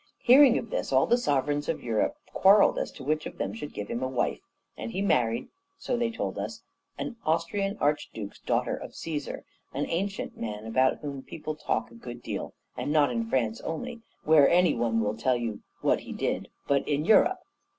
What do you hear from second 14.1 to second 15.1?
where any one